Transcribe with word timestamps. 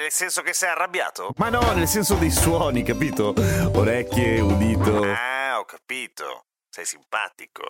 Nel 0.00 0.10
senso 0.10 0.40
che 0.40 0.54
sei 0.54 0.70
arrabbiato? 0.70 1.34
Ma 1.36 1.50
no, 1.50 1.60
nel 1.74 1.86
senso 1.86 2.14
dei 2.14 2.30
suoni, 2.30 2.82
capito? 2.82 3.34
Orecchie, 3.74 4.40
udito. 4.40 5.02
Ah, 5.02 5.58
ho 5.58 5.66
capito. 5.66 6.46
Sei 6.70 6.86
simpatico. 6.86 7.64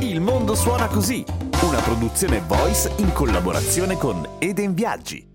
Il 0.00 0.20
mondo 0.20 0.54
suona 0.54 0.88
così, 0.88 1.24
una 1.62 1.80
produzione 1.80 2.40
voice 2.40 2.92
in 2.98 3.14
collaborazione 3.14 3.96
con 3.96 4.36
Eden 4.40 4.74
Viaggi. 4.74 5.26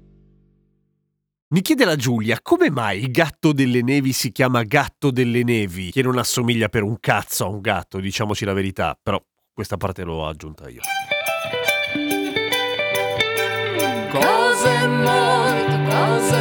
Mi 1.48 1.62
chiede 1.62 1.84
la 1.84 1.96
Giulia, 1.96 2.38
come 2.44 2.70
mai 2.70 3.00
il 3.00 3.10
gatto 3.10 3.52
delle 3.52 3.82
nevi 3.82 4.14
si 4.14 4.32
chiama 4.32 4.62
gatto 4.62 5.10
delle 5.10 5.44
nevi, 5.44 5.90
che 5.90 6.04
non 6.04 6.20
assomiglia 6.20 6.70
per 6.70 6.84
un 6.84 7.00
cazzo 7.00 7.46
a 7.46 7.48
un 7.48 7.60
gatto, 7.60 8.00
diciamoci 8.00 8.46
la 8.46 8.54
verità, 8.54 8.96
però 9.02 9.20
questa 9.52 9.78
parte 9.78 10.04
l'ho 10.04 10.28
aggiunta 10.28 10.70
io. 10.70 10.82
Cose 14.12 14.49
molto, 15.90 16.20
cose 16.20 16.39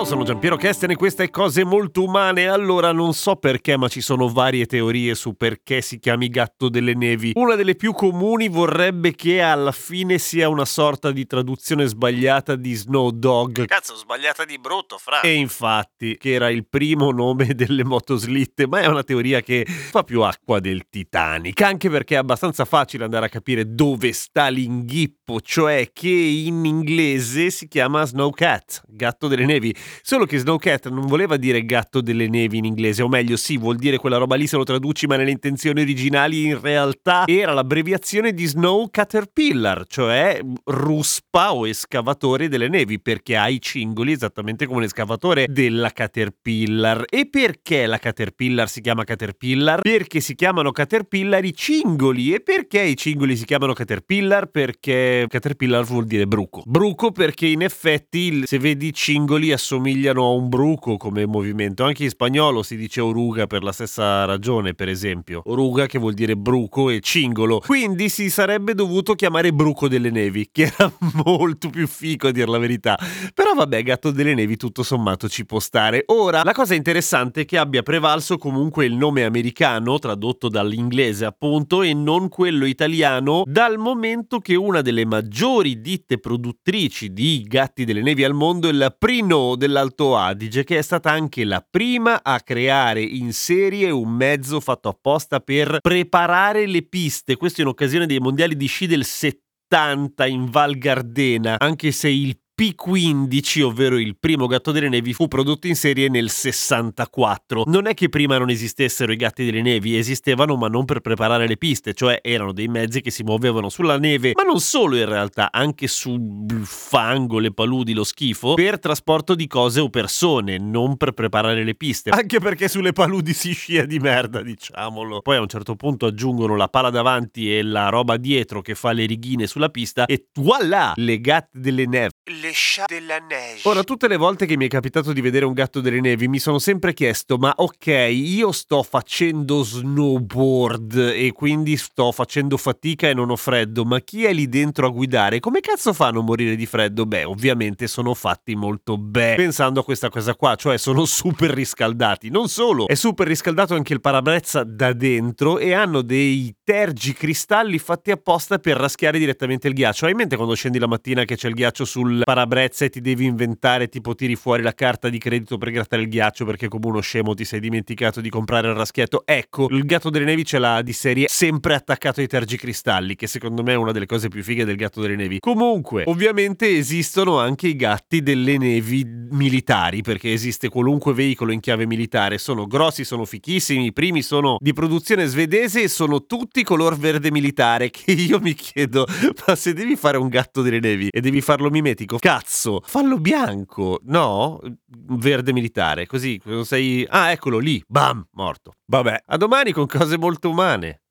Ciao, 0.00 0.08
sono 0.08 0.24
Giampiero 0.24 0.56
Kesten 0.56 0.92
e 0.92 0.96
queste 0.96 1.28
cose 1.28 1.62
molto 1.62 2.02
umane. 2.02 2.48
Allora, 2.48 2.90
non 2.90 3.12
so 3.12 3.36
perché, 3.36 3.76
ma 3.76 3.86
ci 3.88 4.00
sono 4.00 4.30
varie 4.30 4.64
teorie 4.64 5.14
su 5.14 5.36
perché 5.36 5.82
si 5.82 5.98
chiami 5.98 6.30
gatto 6.30 6.70
delle 6.70 6.94
nevi. 6.94 7.32
Una 7.34 7.54
delle 7.54 7.74
più 7.74 7.92
comuni 7.92 8.48
vorrebbe 8.48 9.14
che 9.14 9.42
alla 9.42 9.72
fine 9.72 10.16
sia 10.16 10.48
una 10.48 10.64
sorta 10.64 11.10
di 11.10 11.26
traduzione 11.26 11.84
sbagliata 11.84 12.56
di 12.56 12.72
Snow 12.72 13.10
Dog. 13.10 13.66
Cazzo, 13.66 13.94
sbagliata 13.94 14.46
di 14.46 14.58
brutto, 14.58 14.96
fra. 14.96 15.20
E 15.20 15.34
infatti, 15.34 16.16
che 16.16 16.32
era 16.32 16.48
il 16.48 16.66
primo 16.66 17.10
nome 17.10 17.48
delle 17.52 17.84
motoslitte, 17.84 18.66
ma 18.66 18.80
è 18.80 18.86
una 18.86 19.02
teoria 19.02 19.42
che 19.42 19.66
fa 19.66 20.02
più 20.02 20.22
acqua 20.22 20.60
del 20.60 20.88
Titanic, 20.88 21.60
anche 21.60 21.90
perché 21.90 22.14
è 22.14 22.18
abbastanza 22.18 22.64
facile 22.64 23.04
andare 23.04 23.26
a 23.26 23.28
capire 23.28 23.74
dove 23.74 24.14
sta 24.14 24.48
l'inghippo, 24.48 25.42
cioè 25.42 25.90
che 25.92 26.08
in 26.08 26.64
inglese 26.64 27.50
si 27.50 27.68
chiama 27.68 28.06
Snowcat, 28.06 28.84
gatto 28.88 29.28
delle 29.28 29.44
nevi. 29.44 29.76
Solo 30.02 30.26
che 30.26 30.38
Snowcat 30.38 30.88
non 30.88 31.06
voleva 31.06 31.36
dire 31.36 31.64
gatto 31.64 32.00
delle 32.00 32.28
nevi 32.28 32.58
in 32.58 32.64
inglese, 32.64 33.02
o 33.02 33.08
meglio, 33.08 33.36
sì, 33.36 33.56
vuol 33.56 33.76
dire 33.76 33.98
quella 33.98 34.16
roba 34.16 34.36
lì 34.36 34.46
se 34.46 34.56
lo 34.56 34.64
traduci, 34.64 35.06
ma 35.06 35.16
nelle 35.16 35.30
intenzioni 35.30 35.80
originali 35.80 36.44
in 36.44 36.60
realtà 36.60 37.24
era 37.26 37.52
l'abbreviazione 37.52 38.32
di 38.32 38.46
Snow 38.46 38.88
Caterpillar, 38.90 39.84
cioè 39.86 40.40
ruspa 40.64 41.52
o 41.52 41.66
escavatore 41.66 42.48
delle 42.48 42.68
nevi, 42.68 43.00
perché 43.00 43.36
ha 43.36 43.48
i 43.48 43.60
cingoli 43.60 44.12
esattamente 44.12 44.66
come 44.66 44.82
l'escavatore 44.82 45.46
della 45.48 45.90
Caterpillar. 45.90 47.04
E 47.08 47.28
perché 47.28 47.86
la 47.86 47.98
Caterpillar 47.98 48.68
si 48.68 48.80
chiama 48.80 49.04
Caterpillar? 49.04 49.80
Perché 49.82 50.20
si 50.20 50.34
chiamano 50.34 50.70
Caterpillar 50.72 51.44
i 51.44 51.54
cingoli. 51.54 52.32
E 52.32 52.40
perché 52.40 52.82
i 52.82 52.96
cingoli 52.96 53.36
si 53.36 53.44
chiamano 53.44 53.72
Caterpillar? 53.72 54.46
Perché 54.46 55.26
Caterpillar 55.28 55.84
vuol 55.84 56.06
dire 56.06 56.26
bruco. 56.26 56.62
Bruco 56.64 57.10
perché 57.10 57.46
in 57.46 57.62
effetti 57.62 58.46
se 58.46 58.58
vedi 58.58 58.88
i 58.88 58.92
cingoli 58.92 59.52
assomigliano 59.52 59.79
a 59.82 60.28
un 60.28 60.48
bruco 60.48 60.96
come 60.96 61.26
movimento. 61.26 61.84
Anche 61.84 62.04
in 62.04 62.10
spagnolo 62.10 62.62
si 62.62 62.76
dice 62.76 63.00
oruga 63.00 63.46
per 63.46 63.62
la 63.62 63.72
stessa 63.72 64.24
ragione, 64.24 64.74
per 64.74 64.88
esempio. 64.88 65.42
Oruga 65.46 65.86
che 65.86 65.98
vuol 65.98 66.14
dire 66.14 66.36
bruco 66.36 66.90
e 66.90 67.00
cingolo. 67.00 67.60
Quindi 67.60 68.08
si 68.08 68.28
sarebbe 68.28 68.74
dovuto 68.74 69.14
chiamare 69.14 69.52
bruco 69.52 69.88
delle 69.88 70.10
nevi, 70.10 70.48
che 70.52 70.72
era 70.76 70.92
molto 71.24 71.70
più 71.70 71.86
fico 71.86 72.28
a 72.28 72.30
dir 72.30 72.48
la 72.48 72.58
verità. 72.58 72.98
Però 73.32 73.54
vabbè, 73.54 73.82
gatto 73.82 74.10
delle 74.10 74.34
nevi 74.34 74.56
tutto 74.56 74.82
sommato 74.82 75.28
ci 75.28 75.46
può 75.46 75.58
stare. 75.58 76.02
Ora, 76.06 76.42
la 76.44 76.52
cosa 76.52 76.74
interessante 76.74 77.42
è 77.42 77.44
che 77.44 77.58
abbia 77.58 77.82
prevalso 77.82 78.36
comunque 78.36 78.84
il 78.84 78.94
nome 78.94 79.24
americano, 79.24 79.98
tradotto 79.98 80.48
dall'inglese 80.48 81.24
appunto, 81.24 81.82
e 81.82 81.94
non 81.94 82.28
quello 82.28 82.66
italiano, 82.66 83.42
dal 83.46 83.78
momento 83.78 84.38
che 84.40 84.54
una 84.54 84.82
delle 84.82 85.06
maggiori 85.06 85.80
ditte 85.80 86.18
produttrici 86.18 87.12
di 87.12 87.42
gatti 87.46 87.84
delle 87.84 88.02
nevi 88.02 88.24
al 88.24 88.34
mondo 88.34 88.68
è 88.68 88.72
la 88.72 88.90
Prino 88.90 89.56
dell'Alto 89.70 90.16
Adige, 90.16 90.64
che 90.64 90.78
è 90.78 90.82
stata 90.82 91.12
anche 91.12 91.44
la 91.44 91.64
prima 91.68 92.22
a 92.24 92.40
creare 92.40 93.00
in 93.00 93.32
serie 93.32 93.90
un 93.90 94.10
mezzo 94.10 94.58
fatto 94.58 94.88
apposta 94.88 95.38
per 95.38 95.78
preparare 95.80 96.66
le 96.66 96.82
piste. 96.82 97.36
Questo 97.36 97.60
in 97.60 97.68
occasione 97.68 98.06
dei 98.06 98.18
mondiali 98.18 98.56
di 98.56 98.66
sci 98.66 98.88
del 98.88 99.04
70 99.04 100.26
in 100.26 100.50
Val 100.50 100.76
Gardena, 100.76 101.56
anche 101.58 101.92
se 101.92 102.08
il 102.08 102.39
P15, 102.60 103.62
ovvero 103.62 103.98
il 103.98 104.18
primo 104.20 104.46
gatto 104.46 104.70
delle 104.70 104.90
nevi, 104.90 105.14
fu 105.14 105.28
prodotto 105.28 105.66
in 105.66 105.74
serie 105.74 106.10
nel 106.10 106.28
64. 106.28 107.62
Non 107.64 107.86
è 107.86 107.94
che 107.94 108.10
prima 108.10 108.36
non 108.36 108.50
esistessero 108.50 109.12
i 109.12 109.16
gatti 109.16 109.46
delle 109.46 109.62
nevi, 109.62 109.96
esistevano 109.96 110.56
ma 110.56 110.68
non 110.68 110.84
per 110.84 111.00
preparare 111.00 111.46
le 111.46 111.56
piste, 111.56 111.94
cioè 111.94 112.18
erano 112.22 112.52
dei 112.52 112.68
mezzi 112.68 113.00
che 113.00 113.10
si 113.10 113.22
muovevano 113.22 113.70
sulla 113.70 113.98
neve, 113.98 114.32
ma 114.34 114.42
non 114.42 114.60
solo 114.60 114.96
in 114.96 115.06
realtà, 115.06 115.50
anche 115.50 115.88
sul 115.88 116.20
fango, 116.62 117.38
le 117.38 117.50
paludi, 117.50 117.94
lo 117.94 118.04
schifo, 118.04 118.52
per 118.52 118.78
trasporto 118.78 119.34
di 119.34 119.46
cose 119.46 119.80
o 119.80 119.88
persone, 119.88 120.58
non 120.58 120.98
per 120.98 121.12
preparare 121.12 121.64
le 121.64 121.74
piste. 121.74 122.10
Anche 122.10 122.40
perché 122.40 122.68
sulle 122.68 122.92
paludi 122.92 123.32
si 123.32 123.54
scia 123.54 123.86
di 123.86 123.98
merda, 123.98 124.42
diciamolo. 124.42 125.22
Poi 125.22 125.36
a 125.36 125.40
un 125.40 125.48
certo 125.48 125.76
punto 125.76 126.04
aggiungono 126.04 126.56
la 126.56 126.68
pala 126.68 126.90
davanti 126.90 127.56
e 127.56 127.62
la 127.62 127.88
roba 127.88 128.18
dietro 128.18 128.60
che 128.60 128.74
fa 128.74 128.92
le 128.92 129.06
righine 129.06 129.46
sulla 129.46 129.70
pista 129.70 130.04
e 130.04 130.26
voilà, 130.34 130.92
le 130.96 131.20
gatte 131.22 131.58
delle 131.58 131.86
neve. 131.86 132.10
Le 132.24 132.49
scia 132.52 132.84
della 132.86 133.18
neige. 133.18 133.68
Ora, 133.68 133.82
tutte 133.84 134.08
le 134.08 134.16
volte 134.16 134.46
che 134.46 134.56
mi 134.56 134.66
è 134.66 134.68
capitato 134.68 135.12
di 135.12 135.20
vedere 135.20 135.44
un 135.44 135.52
gatto 135.52 135.80
delle 135.80 136.00
nevi, 136.00 136.28
mi 136.28 136.38
sono 136.38 136.58
sempre 136.58 136.92
chiesto: 136.92 137.38
ma 137.38 137.52
ok, 137.56 137.86
io 138.10 138.52
sto 138.52 138.82
facendo 138.82 139.62
snowboard 139.62 141.12
e 141.14 141.32
quindi 141.32 141.76
sto 141.76 142.12
facendo 142.12 142.56
fatica 142.56 143.08
e 143.08 143.14
non 143.14 143.30
ho 143.30 143.36
freddo, 143.36 143.84
ma 143.84 144.00
chi 144.00 144.24
è 144.24 144.32
lì 144.32 144.48
dentro 144.48 144.86
a 144.86 144.90
guidare? 144.90 145.40
Come 145.40 145.60
cazzo 145.60 145.92
fa 145.92 146.08
a 146.08 146.10
non 146.10 146.24
morire 146.24 146.56
di 146.56 146.66
freddo? 146.66 147.06
Beh, 147.06 147.24
ovviamente 147.24 147.86
sono 147.86 148.14
fatti 148.14 148.54
molto 148.54 148.98
bene. 148.98 149.36
Pensando 149.36 149.80
a 149.80 149.84
questa 149.84 150.08
cosa 150.08 150.34
qua, 150.34 150.54
cioè 150.56 150.76
sono 150.76 151.04
super 151.06 151.50
riscaldati. 151.50 152.30
Non 152.30 152.48
solo, 152.48 152.86
è 152.86 152.94
super 152.94 153.26
riscaldato 153.26 153.74
anche 153.74 153.92
il 153.92 154.00
parabrezza 154.00 154.64
da 154.64 154.92
dentro 154.92 155.58
e 155.58 155.72
hanno 155.72 156.02
dei 156.02 156.54
tergicristalli 156.64 157.78
fatti 157.78 158.10
apposta 158.10 158.58
per 158.58 158.76
raschiare 158.76 159.18
direttamente 159.18 159.68
il 159.68 159.74
ghiaccio. 159.74 160.04
Hai 160.04 160.12
in 160.12 160.16
mente 160.16 160.36
quando 160.36 160.54
scendi 160.54 160.78
la 160.78 160.86
mattina 160.86 161.24
che 161.24 161.36
c'è 161.36 161.48
il 161.48 161.54
ghiaccio 161.54 161.84
sul 161.84 162.22
parabrezza 162.24 162.39
e 162.48 162.90
ti 162.90 163.00
devi 163.00 163.24
inventare, 163.24 163.88
tipo 163.88 164.14
tiri 164.14 164.36
fuori 164.36 164.62
la 164.62 164.72
carta 164.72 165.08
di 165.08 165.18
credito 165.18 165.58
per 165.58 165.70
grattare 165.70 166.02
il 166.02 166.08
ghiaccio 166.08 166.44
perché 166.44 166.68
come 166.68 166.86
uno 166.86 167.00
scemo 167.00 167.34
ti 167.34 167.44
sei 167.44 167.60
dimenticato 167.60 168.20
di 168.20 168.30
comprare 168.30 168.68
il 168.68 168.74
raschietto. 168.74 169.22
Ecco, 169.24 169.66
il 169.70 169.84
gatto 169.84 170.10
delle 170.10 170.24
nevi 170.24 170.44
ce 170.44 170.58
l'ha 170.58 170.82
di 170.82 170.92
serie 170.92 171.26
sempre 171.28 171.74
attaccato 171.74 172.20
ai 172.20 172.26
tergicristalli, 172.26 173.16
che 173.16 173.26
secondo 173.26 173.62
me 173.62 173.72
è 173.72 173.76
una 173.76 173.92
delle 173.92 174.06
cose 174.06 174.28
più 174.28 174.42
fighe 174.42 174.64
del 174.64 174.76
gatto 174.76 175.00
delle 175.00 175.16
nevi. 175.16 175.38
Comunque, 175.40 176.04
ovviamente 176.06 176.68
esistono 176.76 177.38
anche 177.38 177.68
i 177.68 177.76
gatti 177.76 178.22
delle 178.22 178.58
nevi 178.58 179.04
militari, 179.30 180.02
perché 180.02 180.32
esiste 180.32 180.68
qualunque 180.68 181.12
veicolo 181.12 181.52
in 181.52 181.60
chiave 181.60 181.86
militare. 181.86 182.38
Sono 182.38 182.66
grossi, 182.66 183.04
sono 183.04 183.24
fichissimi, 183.24 183.86
i 183.86 183.92
primi 183.92 184.22
sono 184.22 184.56
di 184.60 184.72
produzione 184.72 185.26
svedese 185.26 185.82
e 185.82 185.88
sono 185.88 186.24
tutti 186.24 186.62
color 186.62 186.96
verde 186.96 187.30
militare, 187.30 187.90
che 187.92 188.12
io 188.12 188.40
mi 188.40 188.54
chiedo, 188.54 189.06
ma 189.46 189.54
se 189.54 189.72
devi 189.72 189.96
fare 189.96 190.16
un 190.16 190.28
gatto 190.28 190.62
delle 190.62 190.80
nevi 190.80 191.08
e 191.10 191.20
devi 191.20 191.40
farlo 191.40 191.70
mimetico, 191.70 192.18
cazzo, 192.30 192.80
fallo 192.84 193.18
bianco, 193.18 194.00
no? 194.04 194.60
Verde 194.86 195.52
militare, 195.52 196.06
così 196.06 196.40
sei... 196.62 197.04
Ah, 197.08 197.32
eccolo 197.32 197.58
lì, 197.58 197.82
bam, 197.88 198.24
morto. 198.34 198.74
Vabbè, 198.86 199.24
a 199.26 199.36
domani 199.36 199.72
con 199.72 199.86
cose 199.86 200.16
molto 200.16 200.48
umane. 200.48 201.02